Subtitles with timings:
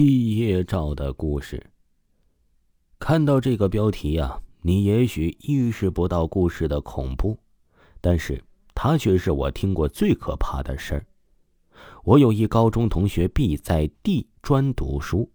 [0.00, 1.60] 毕业照的故事。
[3.00, 7.36] 看到这个标题呀，你也许意识不到故事的恐怖，
[8.00, 8.40] 但是
[8.76, 11.06] 它却是我听过最可怕的事儿。
[12.04, 15.28] 我有一高中同学 B 在地专读书，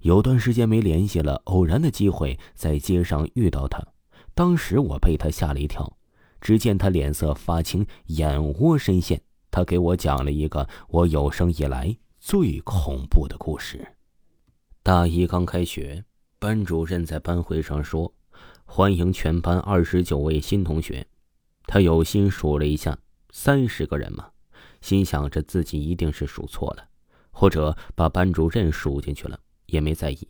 [0.00, 3.86] 有段时间没联系了，偶然的机会在街上遇到他，
[4.32, 5.98] 当时我被他吓了一跳。
[6.40, 9.20] 只见他脸色发青，眼窝深陷。
[9.50, 13.96] 他给我讲了一个我有生以来最恐怖的故事。
[14.82, 16.04] 大一刚开学，
[16.38, 18.12] 班主任在班会上说
[18.66, 21.04] ：“欢迎全班二十九位新同学。”
[21.66, 22.96] 他有心数了一下，
[23.30, 24.30] 三十个人嘛，
[24.82, 26.86] 心想着自己一定是数错了，
[27.30, 30.28] 或者把班主任数进去了，也没在意。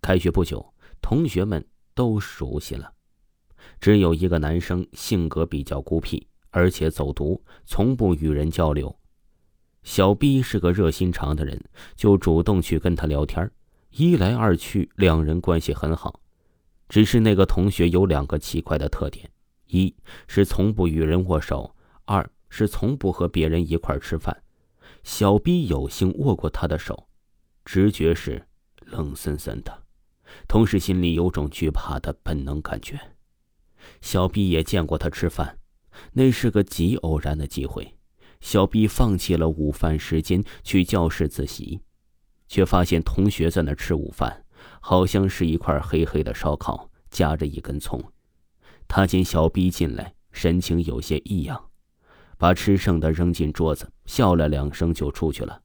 [0.00, 1.62] 开学不久，同学们
[1.94, 2.90] 都熟悉了，
[3.78, 6.26] 只有一个男生性格比较孤僻。
[6.50, 8.98] 而且走读，从不与人交流。
[9.88, 11.58] 小 B 是个热心肠的人，
[11.96, 13.50] 就主动去跟他聊天。
[13.88, 16.20] 一来二去，两人关系很好。
[16.90, 19.30] 只是那个同学有两个奇怪的特点：
[19.64, 19.96] 一
[20.26, 24.42] 是从不与人握手，二是从不和别人一块吃饭。
[25.04, 27.08] 小 B 有幸握过他的手，
[27.64, 28.46] 直觉是
[28.80, 29.84] 冷森森的，
[30.46, 33.00] 同时心里有种惧怕的本能感觉。
[34.02, 35.58] 小 B 也见过他吃饭。
[36.12, 37.97] 那是个极偶然的机会，
[38.40, 41.80] 小 B 放弃了午饭时间去教室自习，
[42.46, 44.44] 却发现同学在那吃午饭，
[44.80, 48.02] 好像是一块黑黑的烧烤夹着一根葱。
[48.86, 51.68] 他见小 B 进来，神情有些异样，
[52.36, 55.60] 把吃剩的扔进桌子，笑了两声就出去了。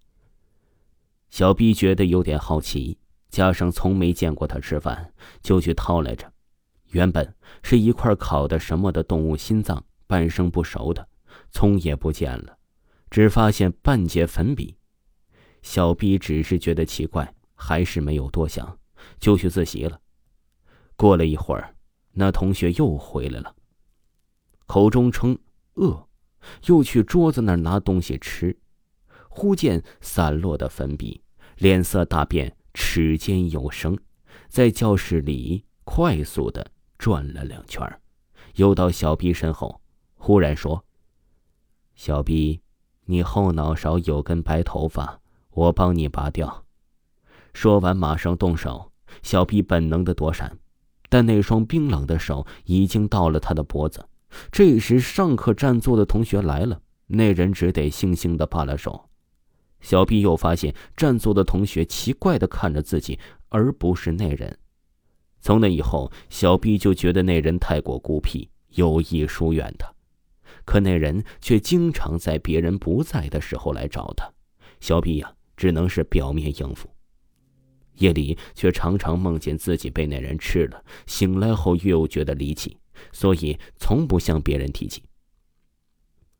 [1.29, 2.97] 小 B 觉得有点好奇，
[3.29, 6.31] 加上从没见过他吃饭，就去掏来着。
[6.89, 9.83] 原本是一块烤的什么的动物心脏。
[10.05, 11.07] 半生不熟的
[11.49, 12.55] 葱也不见了，
[13.13, 14.75] 只发现半截粉笔。
[15.61, 18.79] 小 B 只是觉得奇怪，还是没有多想，
[19.19, 20.01] 就去自习了。
[20.95, 21.75] 过了一会儿，
[22.13, 23.55] 那同学又回来了，
[24.65, 25.37] 口中称
[25.75, 26.09] 饿，
[26.65, 28.57] 又去桌子那儿拿东西吃。
[29.29, 31.21] 忽见散落的粉笔，
[31.57, 33.95] 脸色大变，齿间有声，
[34.47, 36.65] 在教室里快速的
[36.97, 37.87] 转了两圈，
[38.55, 39.79] 又到小 B 身后。
[40.15, 40.83] 忽然说
[41.93, 42.62] ：“小 B，
[43.05, 45.19] 你后脑勺有根白头发，
[45.51, 46.65] 我帮你拔掉。”
[47.53, 48.91] 说完，马上动手。
[49.21, 50.57] 小 B 本能的躲闪，
[51.07, 54.03] 但那双冰冷的手已经到了他的脖子。
[54.51, 59.07] 这时，上课占座的同学来了，那人只得悻悻的罢了手。
[59.81, 63.19] 小 B 又发现占座的同学奇怪的看着自己，
[63.49, 64.57] 而不是那人。
[65.39, 69.92] 从那以后，小 B 就觉得那人太过孤僻，有意疏远他。
[70.65, 74.31] 可那人却经常在别人不在的时候来找他，
[74.79, 76.89] 小毕呀，只能是表面应付。
[77.95, 82.77] 夜里却常常梦见自己被那人吃了，醒来后又觉得离奇，
[83.11, 85.03] 所以从不向别人提起。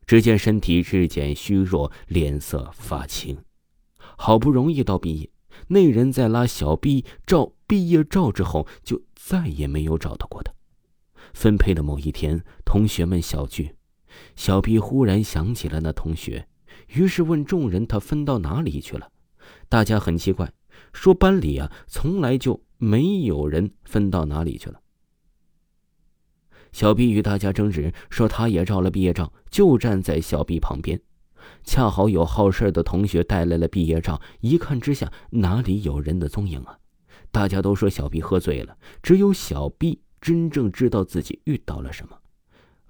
[0.06, 3.38] 只见身体日渐虚弱，脸色发青。
[3.96, 5.30] 好不容易到毕业，
[5.68, 10.52] 那人在拉小 B 照毕业照之后，就再也没有找到过他。
[11.32, 13.76] 分配的某一天，同学们小聚。
[14.36, 16.46] 小 B 忽然想起了那同学，
[16.88, 19.10] 于是问众人：“他分到哪里去了？”
[19.68, 20.52] 大家很奇怪，
[20.92, 24.80] 说：“班里啊，从来就没有人分到哪里去了。”
[26.72, 31.00] 小 B 与大家争执，说他也照了毕业照，就站在小 B 旁边。
[31.62, 36.78] 恰好有好事的同学带来了毕业照，一看之下，哪里有人的踪影啊？
[37.30, 42.18] 大家都说小 B 喝醉了，只有小 B 真正知道自己遇到了什么。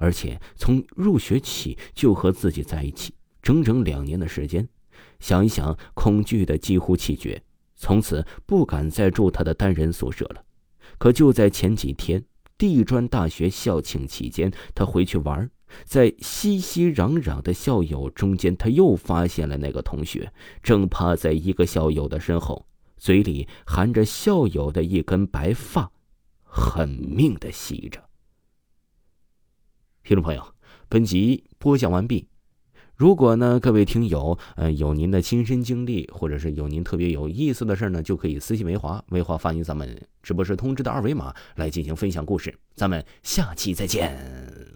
[0.05, 4.69] 而且从入学起就和自己在一起，整整两年的时间，
[5.19, 7.43] 想一想，恐惧的几乎气绝，
[7.75, 10.45] 从此不敢再住他的单人宿舍了。
[10.99, 12.23] 可就在前几天，
[12.59, 15.51] 地专大学校庆期间，他回去玩，
[15.87, 20.31] 在熙熙攘攘的校友中间，他又发现了那个同学，
[20.63, 22.67] 正趴在一个校友的身后，
[22.99, 25.91] 嘴里含着校友的一根白发，
[26.43, 28.05] 狠命的吸着。
[30.05, 30.45] 听众朋友，
[30.91, 32.29] 本集播讲完毕。
[32.95, 42.55] 如果呢，各位听友，呃，有您的亲身经历，或者是有您特别有意思的事呢，就可以私信维华，维华发您咱们直播室通知的二维码来进行分享故事。
[42.75, 44.74] 咱们下期再见。